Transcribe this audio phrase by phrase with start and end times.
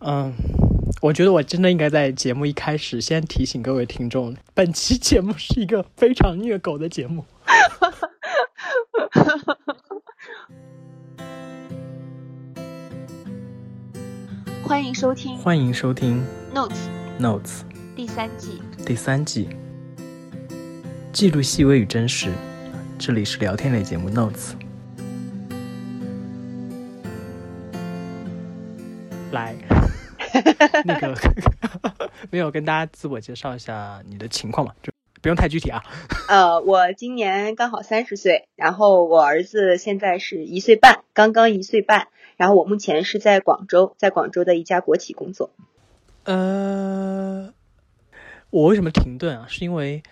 [0.00, 0.32] 嗯，
[1.02, 7.24] 我觉得我真的应该在节目一开始先提醒各位听众，本期节目是一个非常虐狗的节目。
[14.62, 16.24] 欢迎收听欢迎收听
[16.54, 16.88] Notes
[17.18, 17.60] Notes
[17.96, 18.62] 第三季。
[18.86, 19.48] 第三季，
[21.12, 22.32] 记录细微与真实。
[22.98, 24.52] 这里是聊天类节目 Notes。
[30.84, 31.14] 那个
[32.30, 34.74] 没有跟大家自我介绍一下你的情况嘛？
[34.82, 35.82] 就不用太具体啊。
[36.28, 42.08] 呃，我今年刚好三十岁，然后我儿子现在是一岁半，刚刚一岁半。
[42.36, 45.50] 然后我目前是在广州，在广州的一家国企工作。
[46.24, 47.52] 呃，
[48.48, 49.46] 我为什么停顿啊？
[49.46, 50.02] 是因为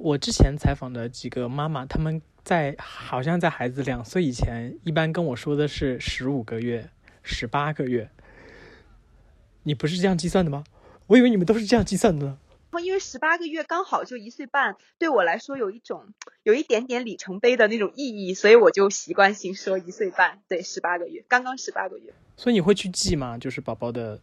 [0.00, 6.88] 我之前采访的几个妈妈，她们在好像在孩子两岁以前，一般跟我说的是十五个月、
[7.22, 8.08] 十八个月。
[9.64, 10.64] 你不是这样计算的吗？
[11.08, 12.38] 我以为你们都是这样计算的呢。
[12.82, 16.06] 因为十八个月刚好就一岁半，对我来说有一种
[16.42, 20.42] 有一点点里程碑的那种意义，所以我就习惯性说一岁半。
[20.48, 22.12] 对，十八个月，刚刚十八个月。
[22.36, 23.38] 所以你会去记吗？
[23.38, 24.20] 就是宝宝的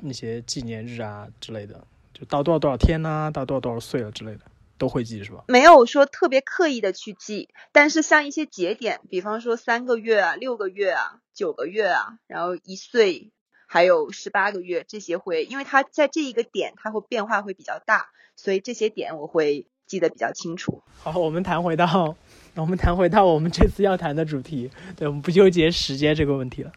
[0.00, 4.40] 那些纪念日啊之类的，就到多少多少天呐、到多少多少岁了之类的，
[4.76, 5.44] 都会记是吧？
[5.46, 13.30] 没有说特别刻意的去记，但是像一些节点，比方说三个月啊、六个月啊、九个月啊，然后一岁，
[13.66, 20.82] 还有十八个月，这些会，因为它在这一个点，它会变化会比较大，所以这些点我会记得比较清楚。
[20.98, 22.16] 好，我们谈回到，
[22.54, 26.72] 我们谈回到我们这次要谈的主题，对，我们不纠结时间这个问题了。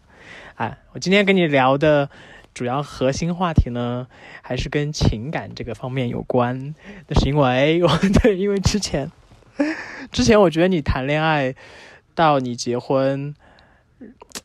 [0.56, 2.10] 哎，我今天跟你聊的
[2.54, 4.08] 主要核心话题呢，
[4.42, 6.76] 还是跟情感这个方面有关。
[7.08, 7.90] 那是因为 我
[8.22, 9.10] 对，因为之前
[10.12, 11.56] 之前我觉得你谈恋爱
[12.14, 13.34] 到你结婚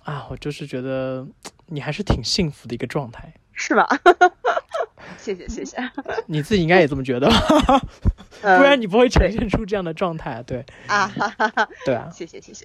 [0.04, 1.26] 啊，我就是觉得
[1.66, 3.32] 你还是挺幸福的一个状态。
[3.56, 3.88] 是吧？
[5.16, 5.76] 谢 谢谢谢。
[6.26, 7.80] 你自己应该也这么觉得吧？
[8.42, 10.42] 呃不然你不会呈现出这样的状态。
[10.42, 12.64] 对啊，哈哈哈，对啊， 谢谢谢谢。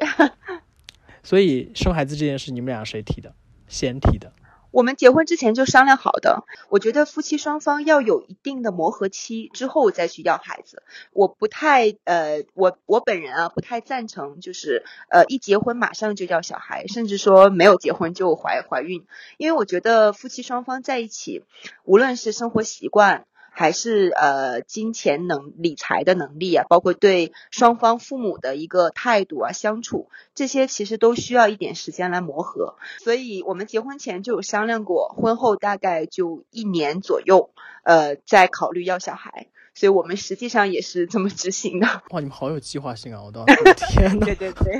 [1.22, 3.34] 所以生孩子这件事，你们俩谁提的？
[3.68, 4.32] 先提的。
[4.72, 10.84] 我们结婚之前就商量好的，我觉得夫妻双方要有一定的磨合期之后再去要孩子。
[11.12, 19.06] 我不太呃，我我本人啊不太赞成，就是呃一结婚马上就要小孩，甚至说没有结婚就怀怀孕，
[19.38, 21.44] 因为我觉得夫妻双方在一起，
[21.84, 23.26] 无论是生活习惯。
[23.52, 32.76] 还是呃金钱能理财的能力啊，包括对双方父母的一个态度啊相处，这些其实都需要一点时间来磨合。
[33.00, 37.50] 所以我们结婚前就有商量过，婚后大概就一年左右，
[37.84, 39.48] 呃，再考虑要小孩。
[39.80, 41.88] 所以我们实际上也是这么执行的。
[42.12, 43.24] 哇，你们好有计划性啊！
[43.24, 43.46] 我的
[43.76, 44.78] 天呐， 对对对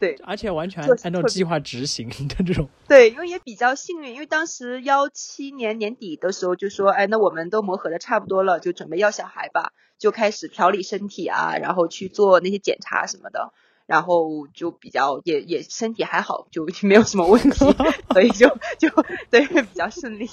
[0.00, 2.66] 对而且完全按照计划执行的这种。
[2.88, 13.52] 对，因为也比较幸运，因为当时幺七年年底的时候就说，哎，那我们都磨合的差不多了，就准备要小孩吧，就开始调理身体啊，然后去做那些检查什么的。
[13.86, 17.58] 然后就比较也也身体还好，就没有什么问题，
[18.12, 18.46] 所以就
[18.78, 18.88] 就
[19.30, 20.30] 对比较顺利。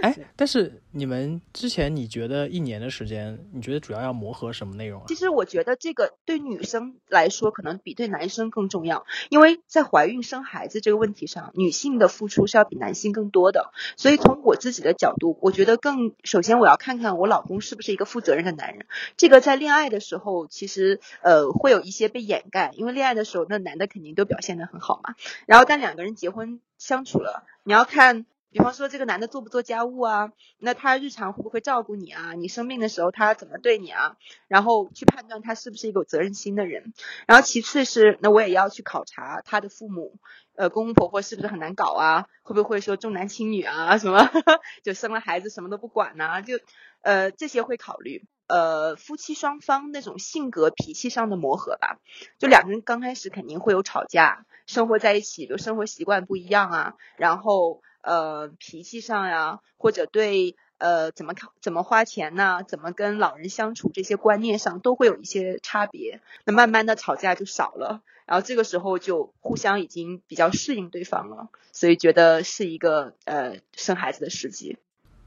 [0.00, 5.14] 哎，但是你们之前你觉得一年的时间，你觉得主要要磨合什么内容啊其？
[5.14, 13.72] 实我觉得这个对女生来说可能比对男生更重要，因为在怀孕生孩子这个问题上，女性的付出是要比男性更多的。
[13.98, 18.86] 所以从我自己的角度，我觉得更首先我要看看我老公是不是一个负责任的男人。
[19.18, 25.14] 这个在恋爱的时候，其实呃会有一些被掩盖，因为恋爱的时候那男的肯定都表现得很好嘛。
[25.44, 28.24] 然后但两个人结婚相处了，你要看。
[28.56, 30.32] 比方说，这个男的做不做家务啊？
[30.56, 32.32] 那他日常会不会照顾你啊？
[32.32, 34.16] 你生病的时候他怎么对你啊？
[34.48, 36.94] 然后去判断他是不是一个有责任心的人。
[37.26, 40.16] 然后其次是，那我也要去考察他的父母，
[40.54, 42.28] 呃，公公婆婆是不是很难搞啊？
[42.42, 43.98] 会不会说重男轻女啊？
[43.98, 44.26] 什么
[44.82, 46.58] 就生了孩子什么都不管呐、就
[47.02, 48.24] 呃这些会考虑。
[48.48, 51.98] 呃，夫妻双方那种性格脾气上的磨合吧，
[52.38, 66.20] 就两个人刚开始肯定会有吵架，生活在一起，比如生活习惯不一样啊，然后呃脾气上呀，或者对呃怎么看怎么花钱呐、怎么跟老人相处这些观念上都会有一些差别。
[66.44, 74.78] 那慢慢的吵架就少了，然后这个时候就互相已经比较适应对方了，所以觉得是一个呃生孩子的时机。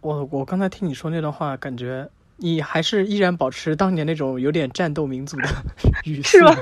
[0.01, 5.49] 我我刚才听你说那段话，感觉你还是依然保持当年那种有点战斗民族的
[6.05, 6.37] 语气。
[6.37, 6.55] 是吗？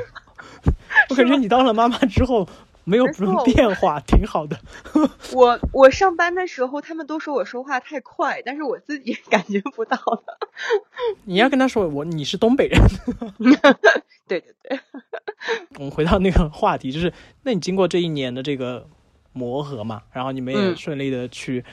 [1.10, 2.48] 我感觉你当了妈妈之后
[2.88, 4.58] 没有什么没错变化，挺好的。
[5.36, 10.38] 我我上班的时候，他们都说我说话太快，但是我自己 感觉不到的。
[11.26, 12.80] 你要跟他说我你是东北人。
[14.26, 14.80] 对对对，
[15.78, 17.12] 我们回到那个话题，就是
[17.44, 18.88] 那你经过这一年的这个
[19.34, 21.66] 磨合嘛，然后你们也顺利的去、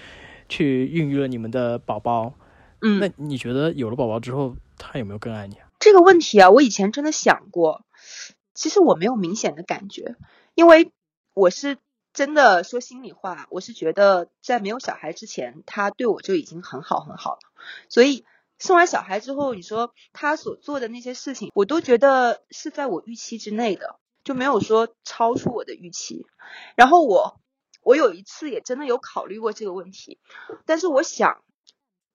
[0.49, 2.35] 去孕育了你们的宝宝。
[2.81, 5.69] 嗯，那你觉得有了宝宝之后，他有没有更爱你啊？
[5.79, 7.85] 这个问题啊，我以前真的想过，
[8.53, 10.17] 其实我没有明显的感觉，
[10.55, 10.93] 因为
[11.35, 11.79] 我是
[12.13, 17.41] 真的说心里话，我是觉得在没有小孩之前，他对我就已经很好很好了，
[17.89, 18.25] 所以
[18.57, 26.25] 生完小孩之后，你说他所做的那些事情，我都觉得是在我预期之内的，就没有说超出我的预期。
[26.77, 27.41] 然后我
[27.83, 30.21] 我有一次也真的有考虑过这个问题，
[30.67, 31.43] 但是我想，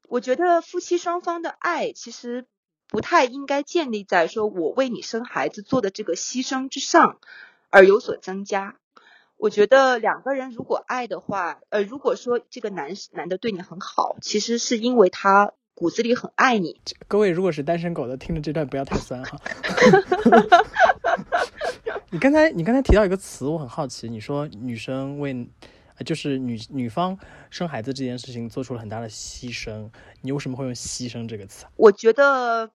[0.07, 2.47] 我觉得夫妻双方的爱其实
[2.87, 7.19] 不太应该建立在说我为你生孩子做的这个牺牲之上
[7.69, 8.78] 而有所增加。
[9.39, 16.81] 我觉得两个人如果爱的话，呃，如果说这个男男的对你很好，其实是因为他骨子里很爱你。
[17.07, 19.39] 各位如果是单身狗的，听着这段不要太酸哈。
[22.11, 25.47] 你刚才你刚才提到一个词，我很好奇，你说女生为，
[25.95, 27.17] 呃就是女女方
[27.49, 29.89] 生孩子这件事情做出了很大的牺牲，
[30.21, 31.71] 你为什么会用牺牲这个词啊？
[31.77, 32.69] 我觉得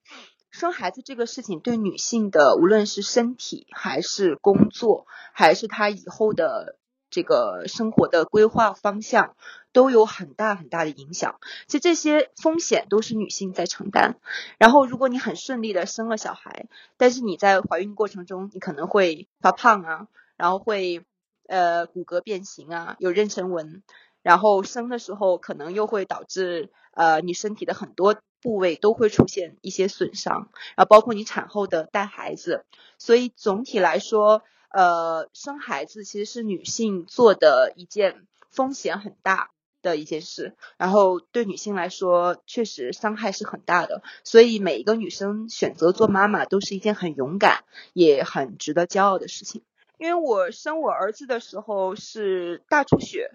[0.54, 6.78] 生孩子这个事情对女性的，无论是身体还是工作，还是她以后的
[7.10, 9.34] 这个生活的规划方向，
[9.72, 11.40] 都有很大很大的影响。
[11.66, 14.20] 其实这些风险都是女性在承担。
[14.56, 16.68] 然后，如果你很顺利的生了小孩，
[16.98, 20.06] 但是你在怀孕过程中，你可能会发胖啊，
[20.36, 21.04] 然后会
[21.48, 23.82] 呃骨骼变形啊，有妊娠纹，
[24.22, 32.66] 然后生的时候可能又会导致呃你身体的很多部位都会出现一些损伤，然后包括你产后的带孩子，
[32.98, 39.50] 所以总体来说，呃，生孩子其实是女性做的一件风险很大
[39.80, 47.64] 的一件事，然后对女性来说确实伤害是很大的，所以每一个女生选择做妈妈都是一件很勇敢
[47.94, 49.62] 也很值得骄傲的事情。
[49.96, 53.30] 因为我生我儿子的时候是大出血，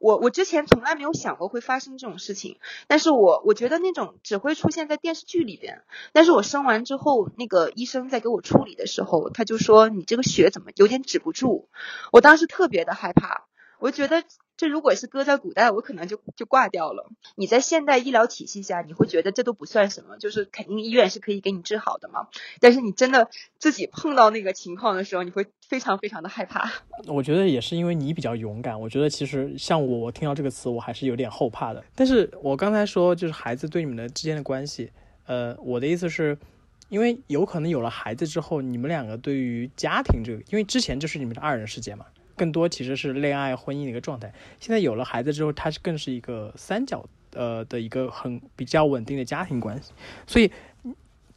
[0.00, 2.58] 我我之前从来没有想过会发生这种事情，
[2.88, 5.82] 但是我我觉得那种只会出现在电视剧里边。
[6.12, 11.68] 但是我生完之后，那个医生在给我处理的时候，他就说你这个血怎么有点止不住，
[12.12, 13.46] 我当时特别的害怕，
[13.78, 14.24] 我觉得
[14.60, 17.10] 这如果是搁在古代，我可能就就挂掉了。
[17.34, 22.28] 你在现代医疗体系下，你会觉得这都不算什么，就是肯定医院是可以给你治好的嘛。
[22.60, 26.70] 但是你真的自己碰到那个情况的时候，你会非常非常的害怕。
[27.08, 28.78] 我觉得也是因为你比较勇敢。
[28.78, 31.82] 我觉得其实像我，我听到这个词，我还是有点后怕的。
[31.94, 34.90] 但是我刚才说，就是孩子对你们的之间的关系，
[35.24, 36.36] 呃，我的意思是，
[36.90, 42.04] 因为有可能有了孩子之后，你们两个对于家庭这个，因为之前就是你们的二人世界嘛，
[42.40, 44.32] 更多其实是恋爱婚姻的一个状态。
[44.60, 47.04] 现在有了孩子之后，他是更是一个三角
[47.34, 49.92] 呃的一个很比较稳定的家庭关系，
[50.26, 50.50] 所以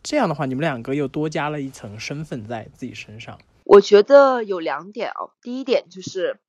[0.02, 3.38] 这样的话，你们两个又多加了一层身份在自己身上。
[3.66, 6.40] 我觉得有两点哦，第一点就是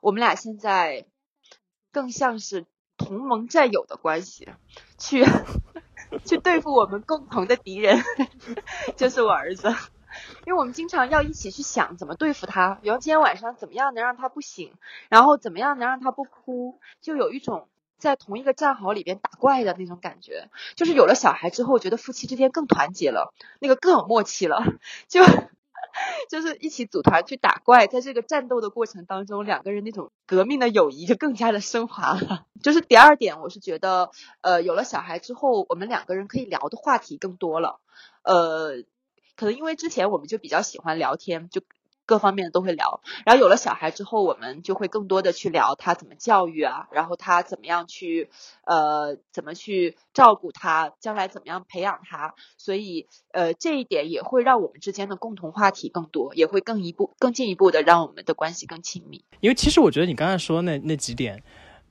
[0.00, 1.04] 我们俩现在
[1.92, 2.64] 更像是
[2.96, 4.48] 同盟战友的关系，
[4.96, 5.22] 去
[6.24, 8.02] 去对付我们共同的敌人，
[8.96, 9.68] 就是我儿子。
[10.46, 14.72] 因为我们经常要一起去想怎么对付他，比如今天晚上怎么样能让他不醒，
[15.08, 17.68] 然后怎么样能让他不哭，就有一种
[17.98, 20.48] 在同一个战壕里边打怪的那种感觉。
[20.76, 24.62] 就是有了小孩之后，觉得夫妻之间更团结了，那个更有默契了，
[25.08, 25.24] 就
[26.30, 32.46] 就是一起组团去打怪，在这个战斗的过程当中，两个人那种革命的友谊就更加的升华了。
[32.62, 37.80] 就是第二点，我是觉得，呃，有了小孩之后，我们两个人可以聊的话题更多了，
[38.22, 38.84] 呃。
[39.36, 41.62] 可能因为之前我们就比较喜欢聊天，就
[42.04, 43.00] 各方面都会聊。
[43.24, 48.28] 然后有了小孩之后，我们就会更多的去聊他怎么教育啊，然后他怎么样去
[48.64, 52.34] 呃怎么去照顾他，将来怎么样培养他。
[52.58, 59.24] 所以呃这一点也会让我们之间的共同话题更多，也会更一步更进一步的让我们的关系更亲密。
[59.40, 61.42] 因为其实我觉得你刚才说那那几点，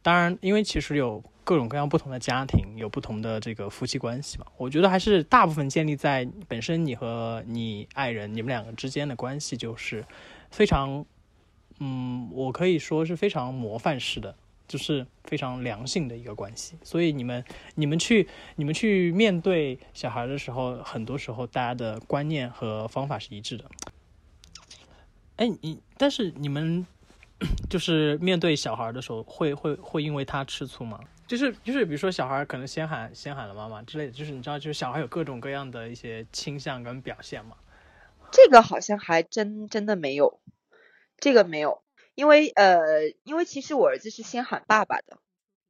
[0.02, 1.24] 当然因为其实有。
[1.44, 4.46] 各种各样不同的家庭有不同的这个夫妻关系嘛？
[4.58, 10.06] 我觉得还是大部分建立在本身你和你爱人你们两个之间的关系就是
[10.52, 11.04] 非常，
[11.80, 14.36] 嗯，我可以说是非常模范式的，
[14.68, 16.76] 就是非常良性的一个关系。
[16.84, 17.44] 所以你们
[17.74, 23.66] 你们去你们去面对小孩的时候，很多时候大家的观念和方法是一致的。
[25.38, 26.86] 哎，你但是你们
[27.70, 31.00] 就是面对小孩的时候，会会会因为他吃醋吗？
[31.28, 37.56] 就是就是，比如说小孩可能先喊先喊了妈妈之类的，就是你知道，就是小孩有各种各样的一些倾向跟表现嘛。
[38.32, 40.40] 这个好像还真真的没有，
[41.18, 41.82] 这个没有，
[42.16, 45.18] 因为呃，因为其实我儿子是先喊爸爸的，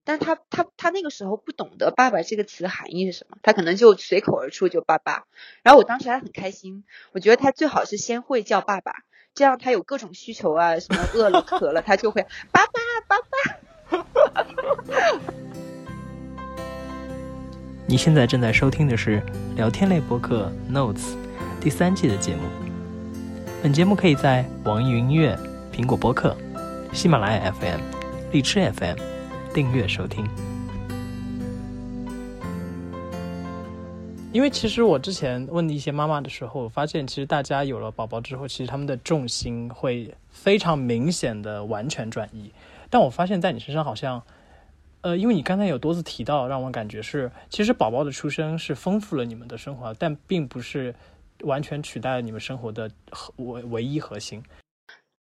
[0.04, 5.26] 但他他他那个时候不懂得爸爸这个词含义是什么，他可能就随口而出就爸爸，
[5.64, 12.22] 然后我当时还很开心，我觉得他最好是先会叫爸爸，这样他有各种需求啊，什么饿了渴了，他就会
[12.52, 12.72] 爸爸
[13.08, 14.46] 爸爸。
[17.88, 19.22] 你现在正在收听的是
[19.56, 21.00] 聊天类播客《Notes》
[21.60, 22.44] 第三季的节目。
[23.62, 25.38] 本节目可以在网易云音乐、
[25.74, 26.36] 苹果播客、
[26.94, 27.80] 喜马拉雅 FM、
[28.32, 28.98] 荔枝 FM
[29.54, 30.28] 订阅收听。
[34.34, 42.50] 因为其实我之前问一些妈妈的时候，我发现其实大家有了宝宝之后，其实他们的重心会非常明显的完全转移。
[42.90, 44.24] 但我发现在你身上好像，
[45.02, 50.96] 呃，因为你刚才有多次提到，让我感觉是，其实宝宝的出生是丰富了你们的生活，但并不是。
[51.44, 54.44] 完全取代了你们生活的核唯唯一核心。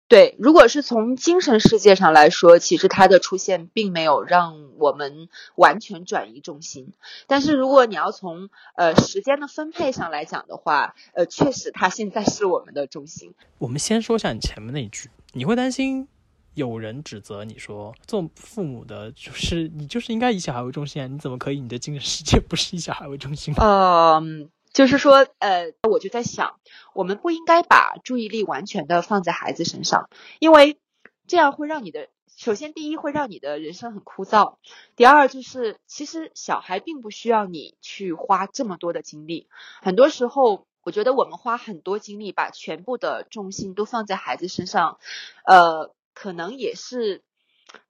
[0.09, 6.93] 对，如果是从精神世界上来说，其实它的出现并没有让我们完全转移重心。
[7.27, 13.33] 但是如果你要从呃时间的分配上来讲的话，呃，确实它现在是我们的重心。
[13.57, 16.07] 我们先说一下你前面那一句，你会担心
[16.53, 21.07] 有人指责你说，做父母的就是你就是应该以小孩为中心啊？
[21.07, 23.53] 你怎么可以你的精神世界不是以小孩为中心？
[23.57, 24.49] 嗯。
[24.77, 26.59] 就是说，呃，我就在想，
[26.93, 30.07] 我们不应该把注意力完全的放在孩子身上，
[30.37, 30.77] 因为
[31.25, 34.57] 这样会让你的，首先第一会让你的人生很枯燥，
[34.95, 39.47] 第二就是其实小孩并不需要你去花这么多的精力，
[39.81, 44.99] 很多时候我觉得我们花很多精力把全部的重心都放在孩子身上，
[45.43, 47.23] 呃，可能也是。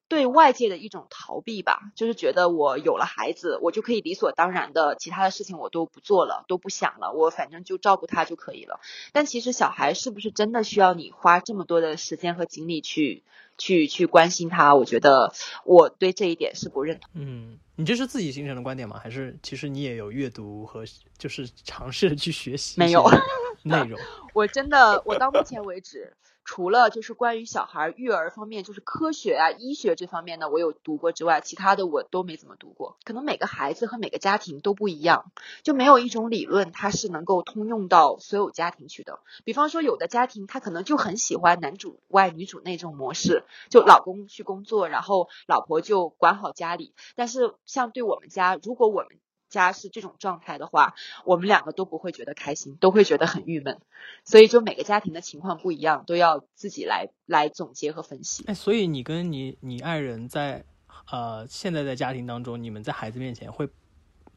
[0.09, 8.79] 对外界的一种逃避吧，就是觉得我有了孩子，我就可以理所当然的，其他的事情我都不做了，都不想了，我反正就照顾他就可以了。
[9.11, 13.23] 但其实小孩是不是真的需要你花这么多的时间和精力去
[13.57, 14.75] 去去关心他？
[14.75, 15.33] 我觉得
[15.65, 17.09] 我对这一点是不认同。
[17.13, 18.99] 嗯，你这是自己形成的观点吗？
[19.03, 20.85] 还是其实你也有阅读和
[21.17, 22.79] 就是尝试去学习？
[22.79, 23.03] 没有
[23.63, 23.99] 内容。
[24.33, 26.13] 我真的，我到目前为止。
[26.47, 32.95] 除了就是关于小孩育儿方面，就是科学啊、医学这方面呢，我有读过之外，其他的我都没怎么读过。
[33.03, 35.29] 可能每个孩子和每个家庭都不一样，
[35.61, 39.19] 就没有一种理论它是能够通用到所有家庭去的。
[39.43, 46.93] 比方说，有的家庭他可能就很喜欢男主外女主内这种模式，就老公去工作，然后老婆就管好家里。
[47.15, 49.09] 但是像对我们家，如果我们
[49.49, 53.79] 家是这种状态的话，我们两个都不会觉得开心，都会觉得很郁闷。
[54.23, 58.43] 所以就每个家庭的情况不一样，都要自己来来总结和分析。
[58.47, 60.65] 哎，所以你跟你你爱人在
[61.11, 63.69] 呃现在在家庭当中，你们在孩子面前会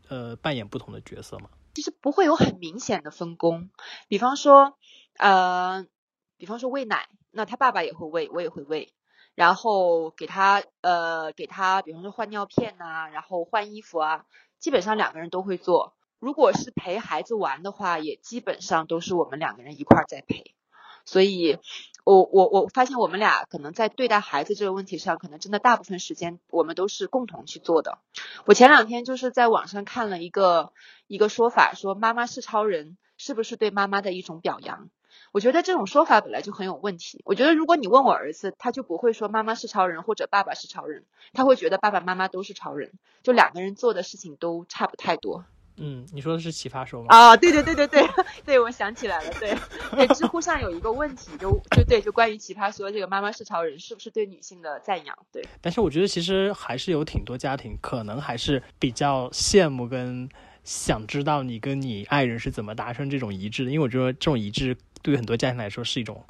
[0.09, 1.51] 呃扮演不同的角色吗？
[1.75, 3.71] 其实不会有很明显的分工。
[4.09, 4.77] 比方说
[5.19, 5.87] 呃，
[6.37, 8.93] 比方说喂奶，那他爸爸也会喂，我也会喂。
[9.37, 14.25] 然后给他呃给他，比方说换尿片呐，然后换衣服啊。
[14.61, 15.95] 基本上两个人都会做。
[16.21, 20.55] 如果是陪孩子玩的话，也基本上都是我们两个人一块儿在陪。
[21.07, 21.59] 所以，
[22.05, 27.99] 我我我发现我们俩可能在对待孩子这个问题上，可能真的大部分时间我们都是共同去做的。
[28.45, 30.73] 我前两天就是在网上看了一个
[31.07, 34.91] 一个说法，说妈妈是超人，是不是对妈妈的一种表扬？
[35.33, 37.21] 我觉得这种说法本来就很有问题。
[37.25, 45.45] 我觉得如果你问我儿子，他就不会说妈妈是超人或者爸爸是超人，他会觉得爸爸妈妈都是超人，就两个人做的事情都差不太多。
[45.83, 47.07] 嗯，你说的是奇葩说吗？
[47.09, 48.07] 啊，对对对对对
[48.45, 49.57] 对，我想起来了，对
[49.93, 55.17] 对，知乎上有一个问题，就就对，就关于奇葩说这个妈妈是超人是不是对女性的赞扬？
[55.33, 55.43] 对。
[55.63, 60.29] 但是我觉得其实还是有挺多家庭可能还是比较羡慕跟
[60.65, 64.77] 想知道你跟你爱人是怎么达成这种一致的，因为我觉得这种一致。
[65.03, 66.25] 对于很多家庭来说，是一种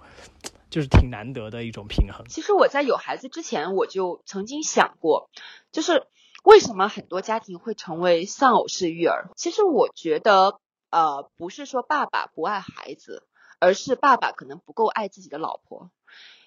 [0.70, 2.26] 就是挺难得的一种平衡。
[2.28, 5.30] 其实我在有孩子之前，我就曾经想过，
[5.72, 6.06] 就是
[6.44, 9.30] 为什么很多家庭会成为丧偶式育儿？
[9.36, 10.60] 其实我觉得，
[10.90, 13.26] 呃，不是说爸爸不爱孩子，
[13.58, 15.90] 而是爸爸可能不够爱自己的老婆，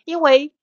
[0.05, 0.53] 因为。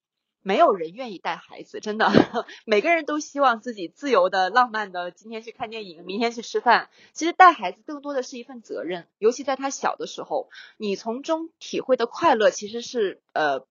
[0.43, 2.11] 没有人愿意带孩子，真的，
[2.65, 6.89] 每个人都希望自己自由的、浪漫的，今天去看电影，明天去吃饭。
[7.13, 13.65] 其实带孩子更多的是一份责任，尤其在他小的时候，你从中体会的快乐其实是呃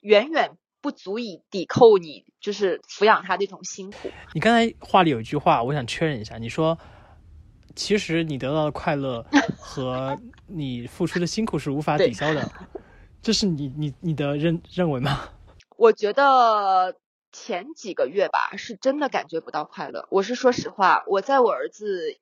[0.00, 4.10] 远远不足以抵扣你就是抚养他的一种辛苦。
[4.32, 6.78] 你刚才话里有一句话，我想确认一下，你说
[7.74, 9.26] 其实你得到的快乐
[9.58, 12.50] 和 你付出的辛苦是无法抵消的，
[13.20, 15.28] 这是你你你的认认为吗？
[15.78, 16.96] 我觉得
[17.30, 20.08] 前几个月吧，是真的感觉不到快乐。
[20.10, 22.18] 我是说实话，我在我儿子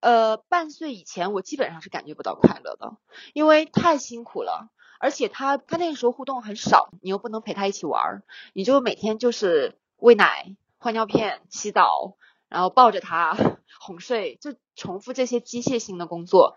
[0.00, 2.98] 呃半岁以前，我基本上是感觉不到快乐的，
[3.32, 4.68] 因为太辛苦了，
[5.00, 8.22] 而且他他那个时候互动很少，你又不能陪他一起玩，
[8.52, 12.18] 你就每天就是喂奶、换尿片、洗澡，
[12.50, 13.34] 然后抱着他
[13.80, 16.54] 哄睡，就重复这些机械性的工作，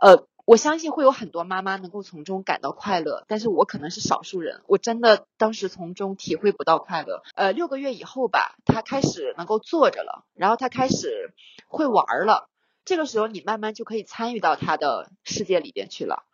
[0.00, 7.22] 呃，我相信会有很多妈妈能够从中感到快乐，但是我可能是少数人，我真的当时从中体会不到快乐。
[7.34, 11.32] 呃，六个月以后吧，他开始能够坐着了，然后他开始
[11.68, 12.48] 会玩了，
[12.84, 16.24] 这个时候你慢慢就可以参与到他的世界里边去了。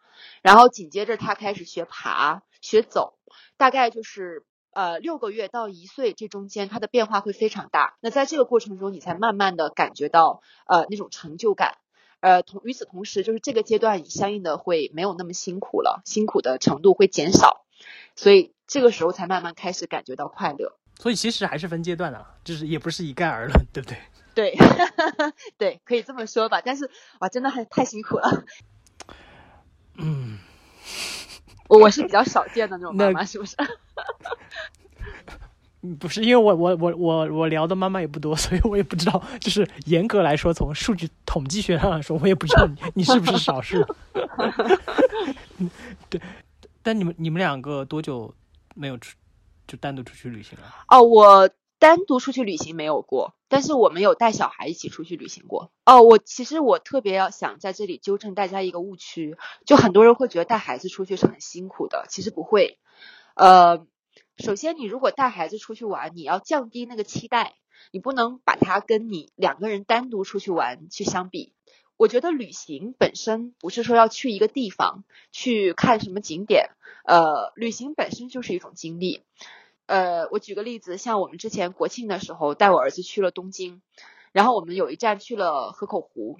[0.40, 3.18] 然后紧接着他开始学爬、学走，
[3.58, 7.96] 大概就是呃六个月到一岁这中间，他的变化会非常大。
[8.00, 11.76] 那在这个过程中，你才慢慢的感觉到呃那种成就感。
[12.20, 17.64] 呃，同与此同时，就是这个阶段相应的会没有那么辛苦了，辛苦的程度会减少，
[18.14, 20.76] 所以这个时候才慢慢开始感觉到快乐。
[20.98, 23.98] 所以其实还是分阶段的，就是也不是一概而论，对不对？
[24.34, 24.56] 对，
[25.56, 26.60] 对，可以这么说吧。
[26.64, 28.44] 但是哇，真的还太辛苦了。
[29.96, 30.38] 嗯，
[31.68, 33.56] 我我是比较少见的那种妈妈， 是不是？
[35.94, 39.22] 不是，因为我我我我我聊的妈妈也不多， 所以我也不知道。
[39.40, 43.76] 就是严格来说，从数据统计学上来说，我也不知道你你是不是少数。
[46.10, 46.20] 对，
[46.82, 48.34] 但你们你们两个多久
[48.74, 49.16] 没有出
[49.66, 50.64] 就单独出去旅行了？
[50.88, 55.70] 哦，我单独出去旅行没有过，但是我们有带小孩一起出去旅行过。
[55.84, 62.78] 哦，我其实我特别要想在这里纠正大家一个误区，就很多人会觉得带孩子出去是很辛苦的，其实不会。
[63.34, 63.86] 呃。
[64.38, 67.54] 首先，你如果带孩子出去玩，你要降低那个期待，
[67.90, 71.54] 你不能把它跟你两个人单独出去玩去相比。
[71.96, 76.68] 我觉得旅行本身不是说要去一个地方去看什么景点，
[77.06, 79.22] 呃，旅行本身就是一种经历。
[79.86, 83.80] 呃，我举个例子，像我们之前国庆的时候带我儿子去了东京，
[84.32, 86.36] 然后我们有一站去了河口湖，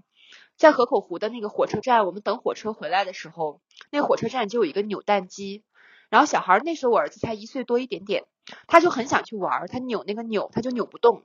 [0.59, 5.65] 在河口湖的那个火车站，我们等火车回来的时候，那火车站就有一个扭蛋机。
[6.09, 8.25] 然后小孩那时候我儿子才一岁多一点点，
[8.67, 11.23] 他就很想去玩，他扭那个扭他就扭不动，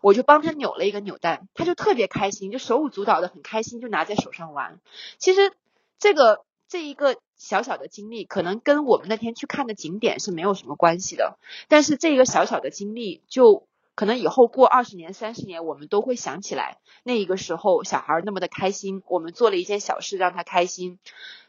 [0.00, 4.80] 我就帮他扭了一个扭蛋，他就特别开心，就手舞足蹈的很开心，就拿在手上玩。
[5.18, 5.52] 其实
[5.98, 20.98] 这个这一个小小的经历，可能跟我们那天去看的景点是没有什么关系的，但是这个小小的经历，就可能以后过二十年、三十年，我们都会想起来那一个时候小孩那么的开心，我们做了一件小事让他开心，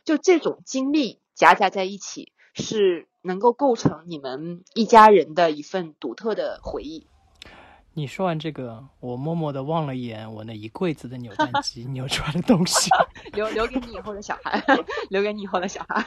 [0.04, 2.34] 就这种经历夹杂在一起。
[2.54, 7.08] 是能够构成你们一家人的一份独特的回忆。
[7.96, 12.90] 你说完这个，我默默的望了一眼我那一柜子的扭蛋 机扭出来的东西，
[13.34, 14.64] 留留给你以后的小孩，
[15.10, 16.04] 留给你以后的小孩。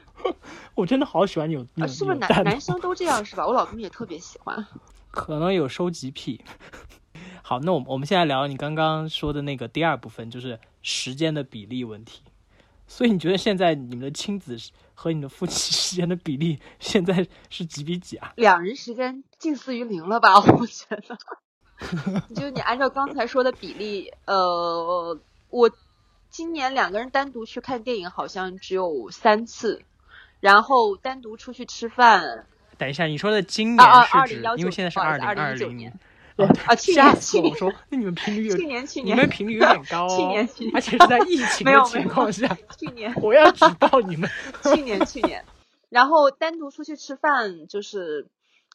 [0.74, 3.46] 我真的好喜欢扭扭是不是男男生都这样是吧？
[3.46, 4.66] 我老公也特别喜欢。
[5.10, 6.42] 可能有收集癖。
[7.42, 12.22] 好，那我们我们现在聊你刚刚说的那个第二部分，就是时间的比例问题。
[12.86, 14.56] 所以你觉得现在你们的亲子
[14.94, 18.32] 和你的夫妻 时间的比例现在是几比几啊？
[18.36, 20.40] 两人时间近似于零了吧？
[20.40, 25.18] 我觉得，就你按照刚才说的比例，呃，
[25.50, 25.70] 我
[26.30, 29.82] 今年两个人单独去看电影好像只有三次，
[30.40, 32.46] 然后单独出去吃饭。
[32.78, 33.86] 等一下，你说的今年
[34.26, 35.92] 是指因为现在是二零二零年。
[36.36, 44.28] 啊，去年去年说，那你们频率有去年去年你们频率有点高 哦，去年去年，而且是在疫情的情况下， 去年我要举报你们。
[44.64, 45.44] 去年去年，
[45.90, 48.26] 然后单独出去吃饭就是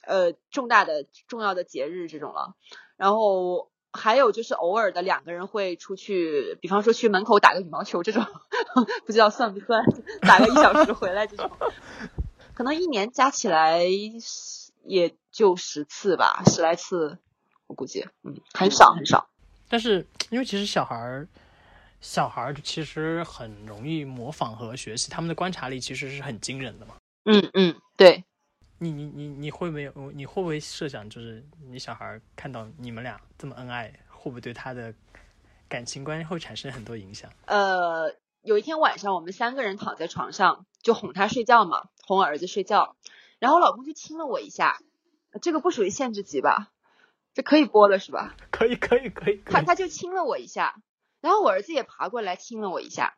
[0.08, 2.56] 呃重大的重要的节日这种了，
[2.96, 8.26] 然后还有就是偶尔的两个人会出去，比方说去门口打个羽毛球这种，
[9.06, 9.84] 不知道算不算，
[10.22, 11.52] 打个一小时回来这种，
[12.54, 13.84] 可能一年加起来
[14.86, 17.18] 也就十次吧，十来次。
[17.70, 19.30] 我估计，嗯，很少很少。
[19.70, 21.28] 但是，因为其实小孩儿，
[22.02, 26.96] 小孩儿其实很容易模仿和学习，他们的观察力其实是很惊人的嘛。
[27.26, 28.24] 嗯嗯，对。
[28.80, 30.12] 你你你你会没有？
[30.14, 34.92] 你会不会设想，就是你小孩看到你们俩这么恩爱，会不会对他的
[35.68, 37.30] 感情观会产生很多影响？
[37.46, 42.96] 呃，有一天晚上，我们三个人躺在床上，就哄他睡觉嘛，哄儿子睡觉，
[43.38, 44.80] 然后我老公就亲了我一下，
[45.42, 46.72] 这个不属于限制级吧？
[47.40, 48.36] 这可以播的是吧？
[48.52, 49.42] 可以可以可以。
[49.46, 50.76] 他他就亲了我一下，
[51.22, 53.16] 然后我儿子也爬过来亲了我一下，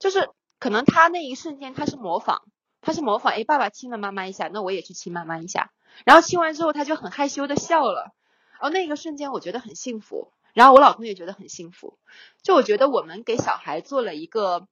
[0.00, 2.42] 就是可能他那一瞬间他是模仿，
[2.80, 5.70] 他是模仿，哎，爸爸亲了妈妈一下，那我也去亲妈妈一下，
[6.04, 8.12] 然后亲完之后他就很害羞的笑了，
[8.54, 11.96] 然后那个瞬间我觉得很幸福，然后我老公也觉得很幸福，
[12.42, 14.66] 就我觉得我们给小孩做了一个，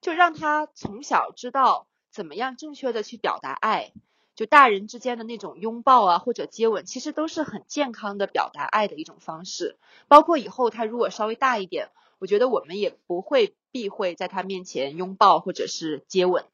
[0.00, 3.92] 就让他从小知道怎么样正确的去表达爱。
[4.34, 9.76] 就大人之间的那种拥抱啊，或者接吻，其实都是很健康的表达爱的一种方式。
[10.08, 16.44] 包括以后他如果稍微大一点，我觉得我们也不会避讳在他面前拥抱或者是接吻。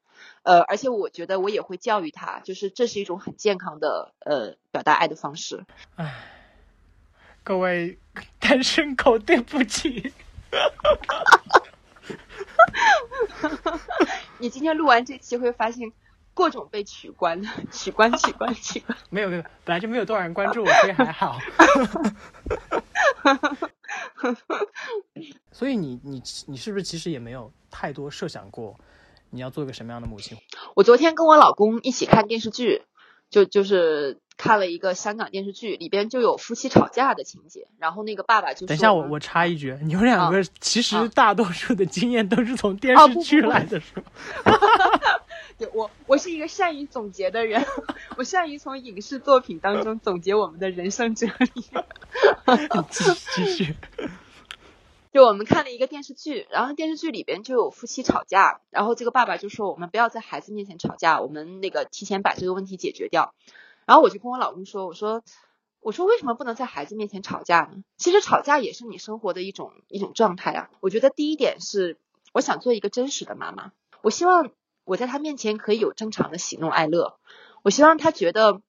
[0.43, 5.65] 呃，而且我觉得我也会教育他，就是这是一种很健康的呃表达爱的方式。
[5.95, 6.13] 唉，
[7.43, 7.97] 各位
[8.39, 10.11] 单身狗，对不起。
[14.39, 15.91] 你今天录完这期会发现
[16.33, 18.97] 各种被取关，取关取关取关。
[19.09, 21.37] 没有没有，本来就没有多少人关注我， 所以还好。
[25.51, 28.75] 所以你你你是不是其实也没有太多设想过
[29.29, 30.37] 你要做一个什么样的母亲？
[30.75, 32.83] 我昨天跟我老公一起看电视剧，
[33.29, 44.03] 就就是看了一个香港电视剧，里边就有夫妻吵架的情节，然后那个爸爸就等一下，我我插一句，你们两个其实大多数的经验都是从电视剧来的，是吗？
[45.59, 47.65] 对，我我是一个善于总结的人，
[48.17, 51.65] 我善于从影视作品当中总结我们的人生哲理。
[53.35, 53.75] 继续。
[55.11, 63.33] 就我们看了一个电视剧，然后电视剧里边就有夫妻吵架，然后这个爸爸就说我们不要在孩子面前吵架，我们那个提前把这个问题解决掉。
[63.85, 65.23] 然后我就跟我老公说，我说
[65.81, 67.83] 我说为什么不能在孩子面前吵架呢？
[67.97, 70.69] 其实吵架也是你生活的一种一种状态啊。
[70.79, 71.97] 我觉得第一点是
[72.31, 74.51] 我想做一个真实的妈妈，我希望
[74.89, 77.19] 我在他面前可以有正常的喜怒哀乐，
[77.61, 78.59] 我希望他觉得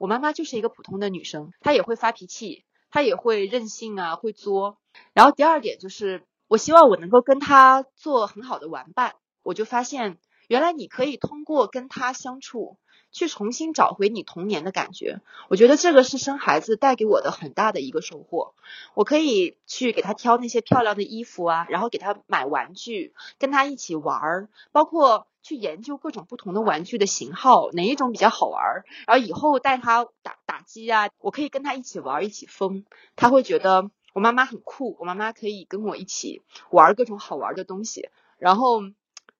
[0.00, 4.76] 我妈妈就是一个普通的女生，她也会发脾气，她也会任性啊，会作。
[5.12, 9.14] 然后第二点就是，我希望我能够跟她做很好的玩伴。
[9.44, 12.76] 我就发现，原来你可以通过跟她相处，
[13.10, 15.20] 去重新找回你童年的感觉。
[15.48, 18.54] 我觉得这个是生孩子带给我的很大的一个收获。
[18.94, 28.84] 我可以去给他挑那些漂亮的衣服啊，然后给他买玩具，跟他一起玩儿，包括去研究各种不同的玩具的型号，哪一种比较好玩。
[29.06, 32.84] 然后以后带他打打机啊，我可以跟他一起玩，一起疯，
[33.16, 33.90] 他会觉得。
[34.14, 38.08] 我妈妈很酷，我妈妈可以跟我一起玩各种好玩的东西。
[38.38, 38.80] 然后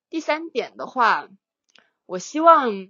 [0.08, 1.26] 第三点的话，
[2.06, 2.88] 我希望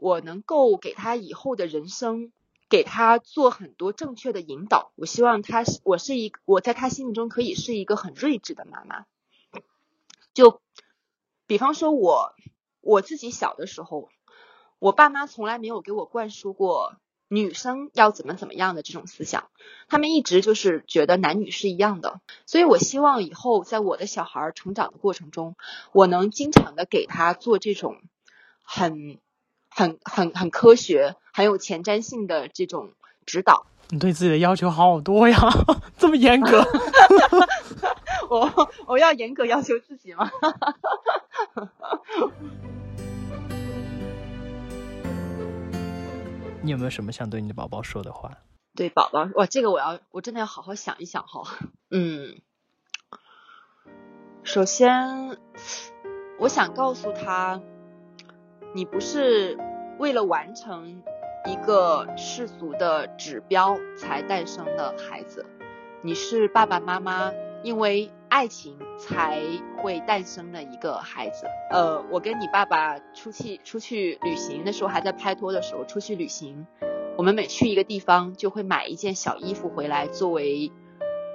[0.00, 2.32] 我能够给他以后的人生，
[2.68, 4.92] 给他做很多正确的引导。
[4.96, 9.04] 我希望他是我是一我在他心目中可以是一个很睿智的妈妈。
[10.32, 10.60] 就
[11.46, 12.34] 比方说，我
[12.80, 14.08] 我自己小的时候，
[14.78, 16.96] 我爸妈从来没有给我灌输过。
[17.32, 19.50] 女生要怎么怎么样的这种思想，
[19.86, 25.54] 他们一直就是觉得男女是一样的，所以我希望以后在我的小孩成长的过程中，
[25.92, 28.02] 我能经常的给他做这种
[28.64, 29.20] 很、
[29.80, 32.90] 很、很、很科学、很有前瞻性的这种
[33.24, 33.64] 指导。
[33.88, 35.38] 你对自己的要求好多呀，
[35.96, 36.62] 这么严格。
[38.28, 40.30] 我我要严格要求自己吗？
[46.62, 48.36] 你有没有什么想对你的宝宝说的话？
[48.76, 51.42] 对宝宝，哇，这个我要，我真的要好好想一想哈。
[51.90, 52.36] 嗯，
[54.44, 55.38] 首先，
[56.38, 57.60] 我想告诉他，
[58.72, 59.58] 你不是
[60.00, 61.02] 为了完成
[61.46, 65.44] 一个世俗的指标才诞生的孩子，
[66.00, 67.30] 你是爸爸妈妈
[67.62, 68.10] 因为。
[68.32, 69.42] 爱情才
[69.76, 71.46] 会诞生的一个孩子。
[71.68, 76.64] 呃，我跟你爸爸出去出去旅行，那时候还在拍拖的时候出去旅行，
[77.18, 80.70] 我们每去一个地方就会买一件小衣服回来，作为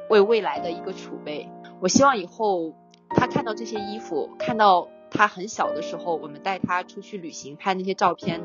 [0.09, 1.49] 为未来的一个储备。
[1.81, 2.73] 我希望以后
[3.09, 8.43] 他看到这些衣服，看到他很小的时候，我们带他出去旅行拍那些照片，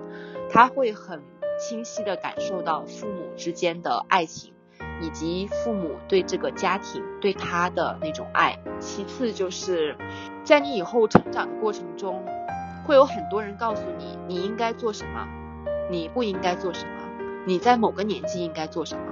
[0.48, 1.22] 他会很
[1.59, 4.54] 清晰的感受到父母之间的爱情。
[5.02, 8.59] 以及父母对这个家庭对他的那种爱。
[8.80, 9.96] 其次就是，
[10.44, 12.22] 在你以后成长的过程中，
[12.87, 15.26] 会有很多人告诉你你应该做什么，
[15.90, 16.92] 你不应该做什么，
[17.46, 19.04] 你在某个年纪应该做什么，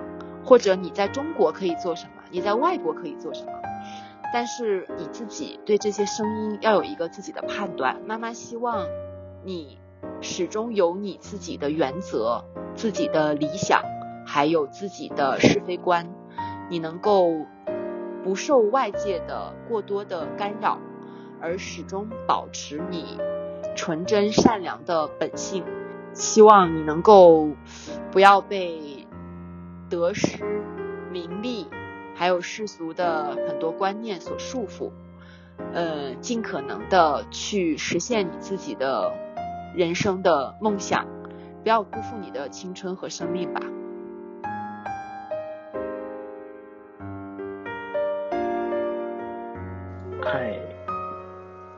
[0.45, 3.53] 或者你在中国可以做什么，你在外国可以做什么。
[4.33, 8.01] 但是你自己对这些声音要有一个自己的判断。
[8.07, 8.87] 妈妈希望
[9.45, 9.79] 你
[10.21, 13.83] 始终有你自己的原则，自己的理想。
[14.27, 16.07] 还有自己的是非观，
[16.69, 17.47] 你能够
[18.23, 20.79] 不受外界的过多的干扰，
[21.41, 23.17] 而始终保持你
[23.75, 25.65] 纯真善良的本性。
[26.13, 27.49] 希望你能够
[28.11, 29.07] 不要被
[29.89, 30.45] 得失、
[31.11, 31.67] 名利，
[32.19, 34.91] 还有世俗的很多观念所束缚，
[35.73, 39.13] 呃，尽可能的去实现你自己的
[39.77, 41.07] 人生的梦想，
[41.63, 43.61] 不要辜负你的青春和生命吧。
[50.25, 50.59] 爱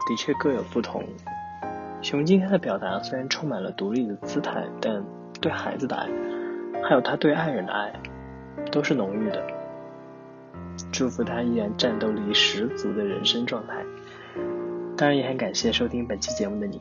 [0.09, 1.05] 的确各有不同。
[2.01, 5.05] 熊今天的表达虽然充满了独立的姿态，但
[5.39, 6.09] 对孩子的爱，
[6.83, 7.93] 还有他对爱人的爱，
[8.73, 9.60] 都是浓郁的。
[11.01, 13.83] 祝福他依然战斗力十足的人生状态。
[14.99, 16.79] 当然也很感谢收听本期节目的你。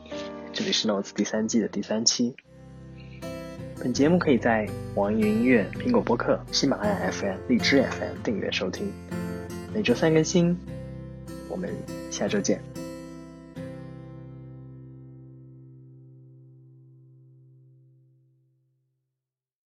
[0.52, 2.36] 这里是 Notes 第三季的第三期。
[3.78, 8.92] 本节目可以在网易云音乐、苹果播客、喜马拉雅 FM、荔枝 FM 订阅收听，
[9.72, 10.54] 每周三更新。
[11.48, 11.70] 我们
[12.10, 12.60] 下周见。